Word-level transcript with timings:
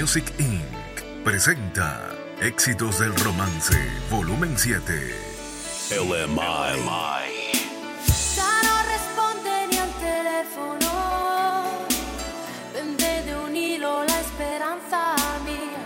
Music 0.00 0.32
Inc. 0.38 1.24
presenta 1.24 2.10
Éxitos 2.40 3.00
del 3.00 3.12
Romance, 3.16 3.74
volumen 4.08 4.56
7. 4.56 4.92
LMI. 5.90 6.38
Ya 8.36 8.62
no 8.62 8.76
responde 8.94 9.50
ni 9.68 9.76
al 9.76 9.92
teléfono. 9.98 10.88
Vende 12.72 13.22
de 13.24 13.36
un 13.38 13.56
hilo 13.56 14.04
la 14.04 14.20
esperanza 14.20 15.16
mía. 15.44 15.82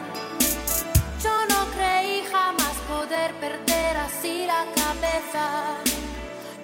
Yo 1.25 1.35
no 1.49 1.65
creí 1.75 2.23
jamás 2.31 2.75
poder 2.87 3.33
perder 3.41 3.97
así 3.97 4.45
la 4.47 4.67
cabeza. 4.75 5.79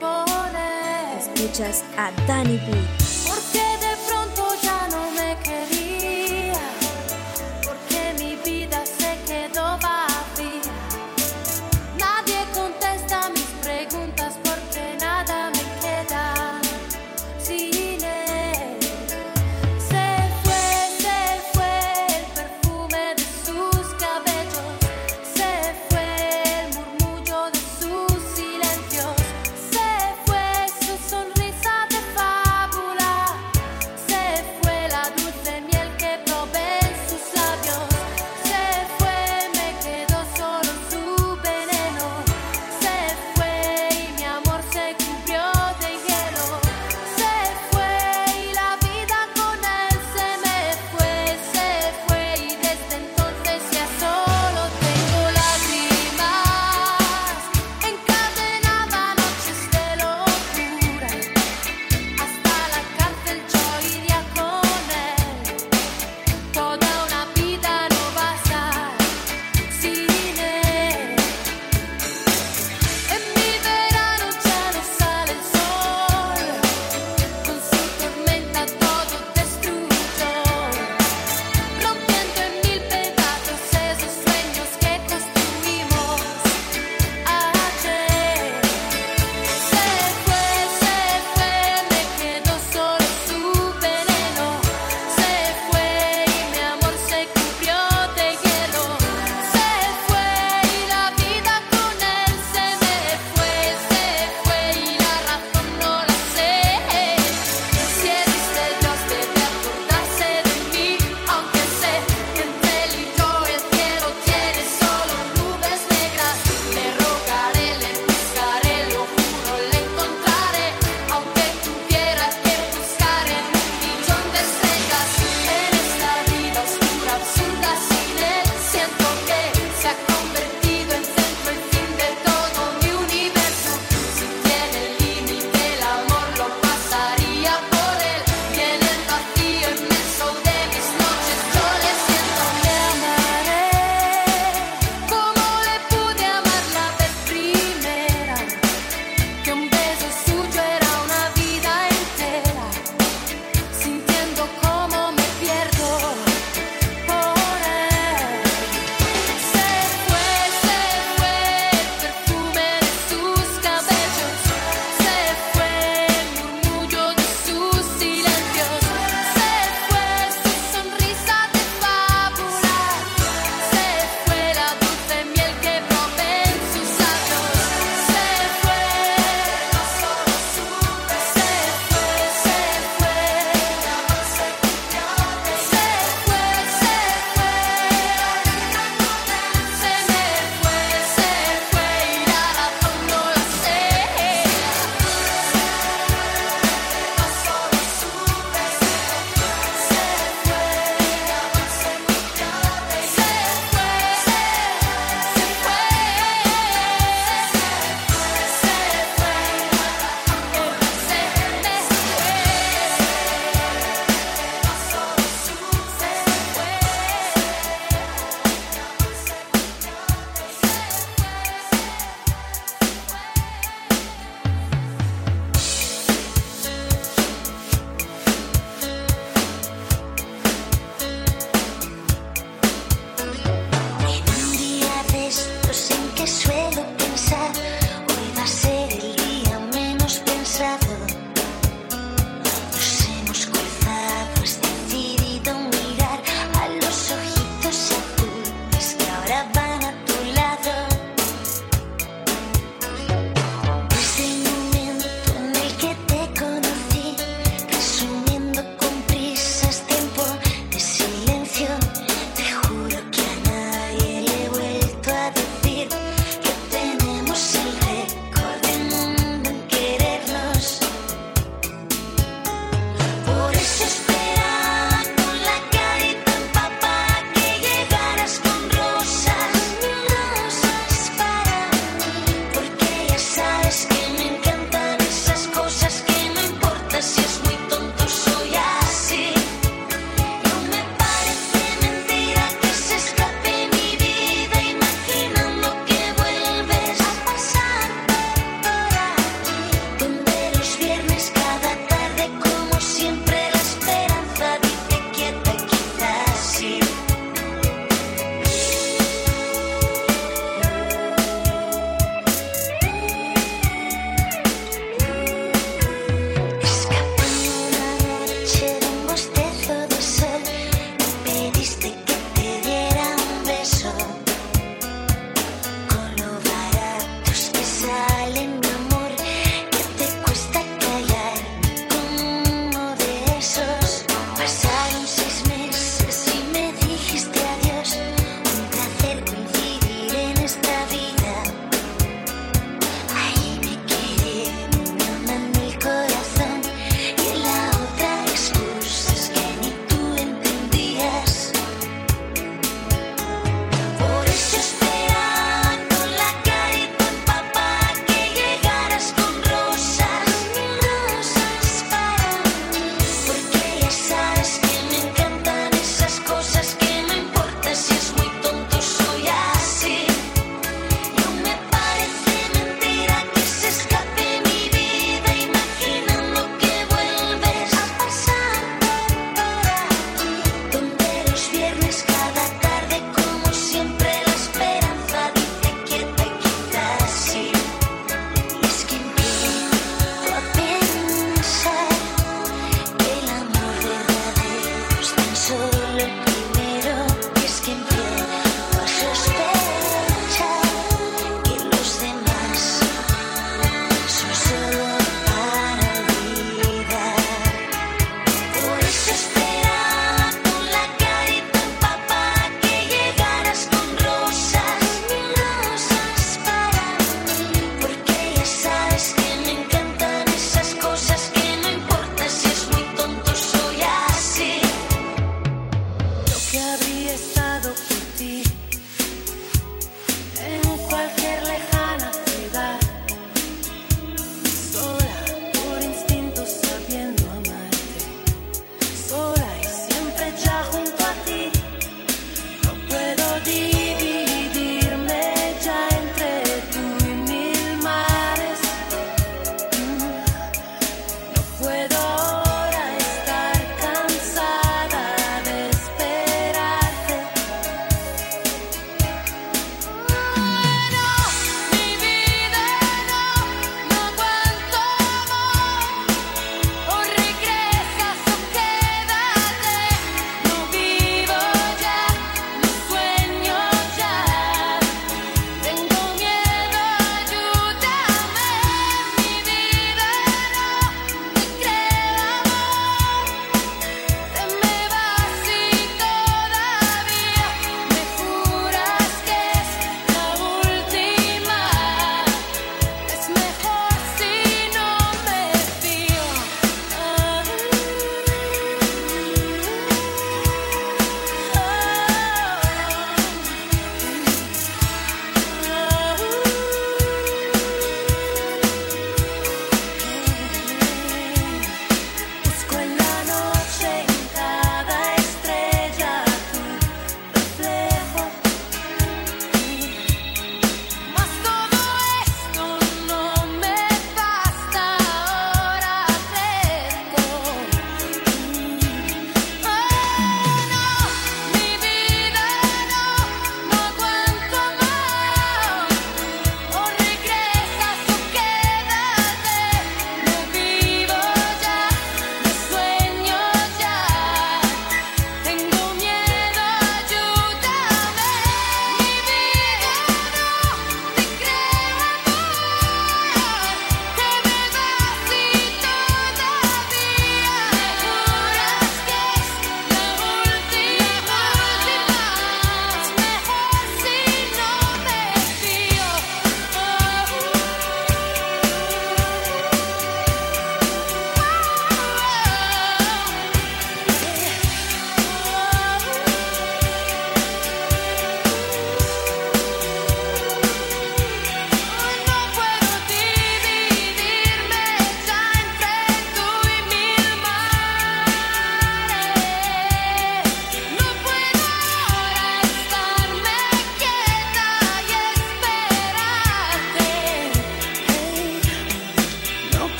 Poner. 0.00 1.18
Escuchas 1.18 1.84
a 1.98 2.10
Danny 2.26 2.56
B. 2.56 3.03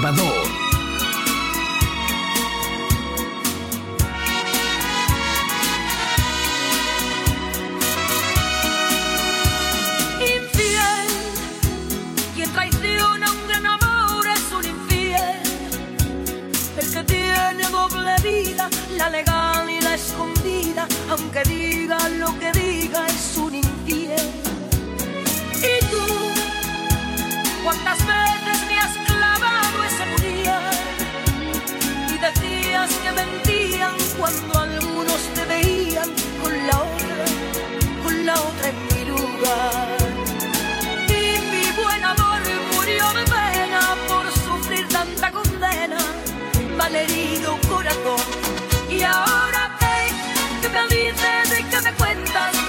Salvador. 0.00 0.46
Infiel, 10.20 11.08
quien 12.34 12.50
traiciona 12.50 13.30
un 13.30 13.46
gran 13.46 13.66
amor 13.66 14.26
es 14.26 14.52
un 14.52 14.64
infiel. 14.64 15.42
El 16.78 16.90
que 16.94 17.04
tiene 17.04 17.68
doble 17.70 18.14
vida, 18.22 18.70
la 18.96 19.10
legal 19.10 19.68
y 19.68 19.80
la 19.82 19.94
escondida, 19.96 20.88
aunque 21.10 21.42
diga 21.42 21.98
lo 22.18 22.38
que 22.38 22.50
diga, 22.52 23.06
es 23.06 23.36
un 23.36 23.39
cuando 34.18 34.58
algunos 34.60 35.20
te 35.34 35.44
veían 35.46 36.08
con 36.42 36.52
la 36.66 36.76
otra, 36.82 37.24
con 38.02 38.26
la 38.26 38.34
otra 38.34 38.68
en 38.68 38.78
mi 38.88 39.04
lugar. 39.10 39.96
Y 41.08 41.40
mi 41.52 41.82
buen 41.82 42.04
amor 42.04 42.40
murió 42.74 43.08
de 43.12 43.24
pena 43.24 43.96
por 44.08 44.30
sufrir 44.32 44.86
tanta 44.88 45.30
condena, 45.32 45.98
malherido 46.76 47.58
corazón. 47.68 48.20
Y 48.90 49.02
ahora 49.02 49.78
que 50.60 50.68
me 50.68 50.82
dices 50.88 51.60
y 51.60 51.64
que 51.64 51.80
me 51.80 51.92
cuentas 51.94 52.59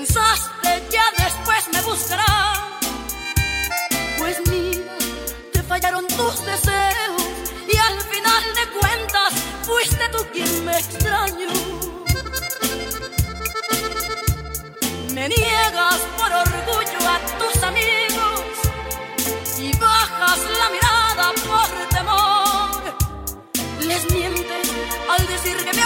Pensaste 0.00 0.82
ya 0.90 1.04
después 1.18 1.68
me 1.74 1.82
buscarás. 1.82 2.58
Pues 4.16 4.40
mira, 4.48 4.96
te 5.52 5.62
fallaron 5.62 6.06
tus 6.06 6.42
deseos 6.46 7.22
y 7.68 7.76
al 7.76 8.00
final 8.00 8.44
de 8.58 8.78
cuentas 8.80 9.34
fuiste 9.62 10.08
tú 10.08 10.26
quien 10.32 10.64
me 10.64 10.78
extrañó. 10.78 11.52
Me 15.12 15.28
niegas 15.28 16.00
por 16.16 16.32
orgullo 16.32 17.00
a 17.14 17.18
tus 17.38 17.62
amigos 17.62 18.40
y 19.58 19.76
bajas 19.76 20.38
la 20.60 20.70
mirada 20.76 21.32
por 21.46 21.68
temor. 21.90 22.82
Les 23.86 24.10
mientes 24.10 24.72
al 25.10 25.26
decir 25.26 25.62
que 25.62 25.74
me 25.74 25.79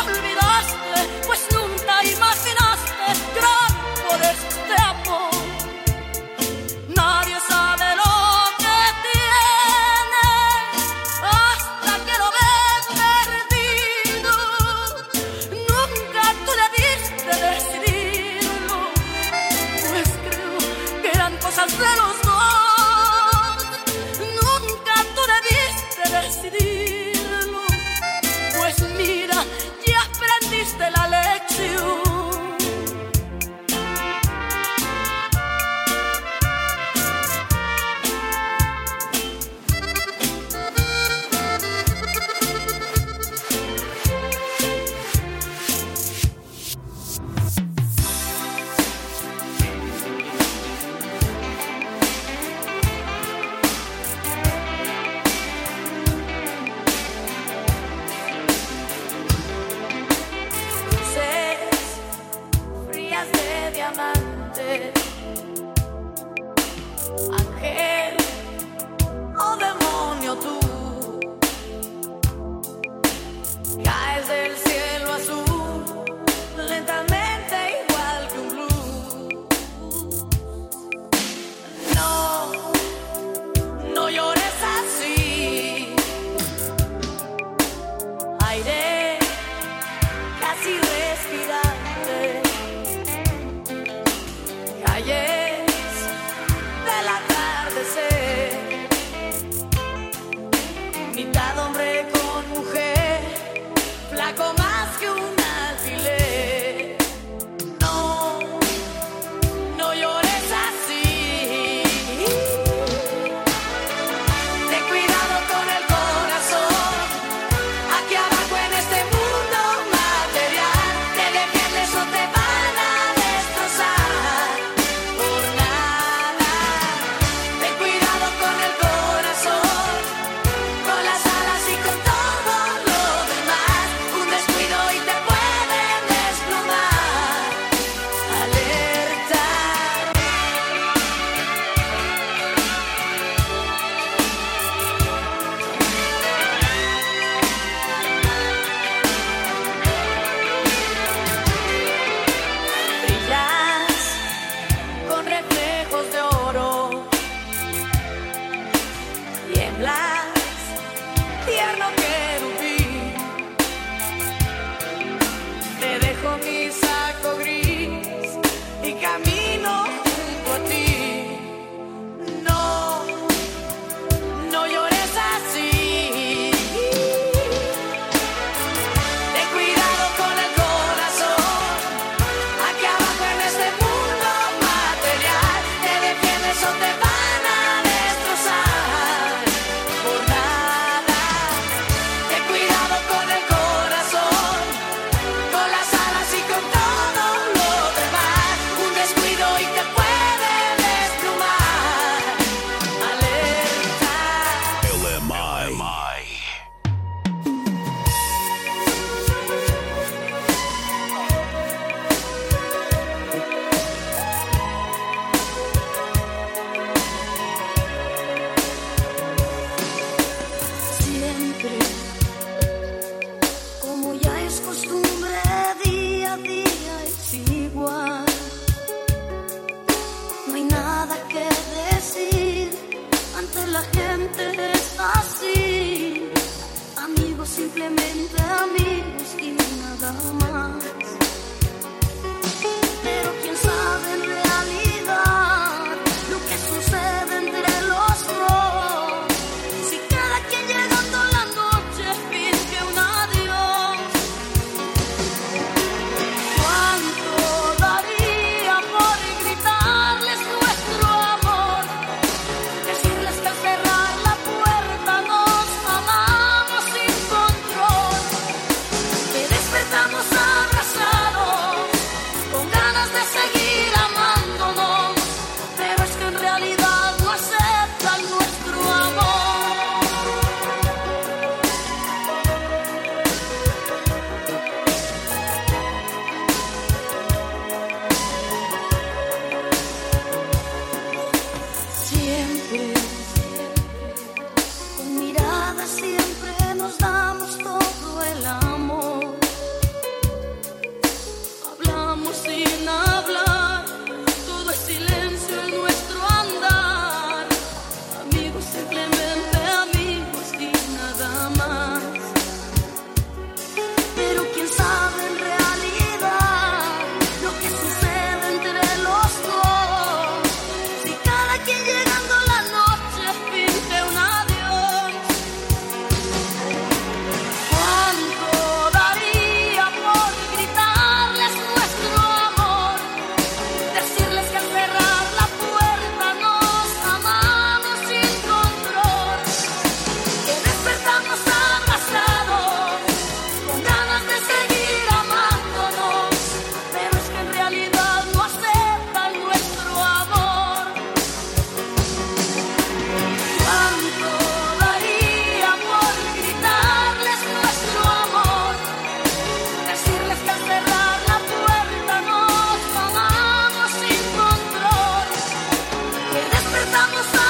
Estamos 366.95 367.44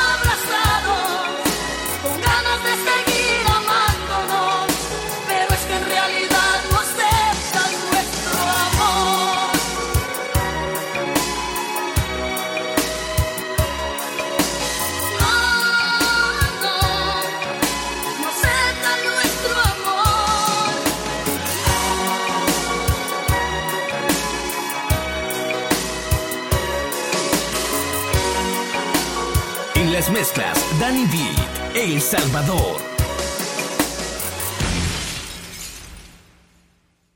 El 31.74 32.00
Salvador. 32.00 32.93